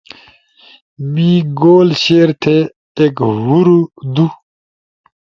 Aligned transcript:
می 1.11 1.29
گول 1.59 1.89
شیئر 2.03 2.29
تھے، 2.41 2.57
ایک، 2.99 3.15
ہورو، 3.43 3.79
دُو 4.13 4.25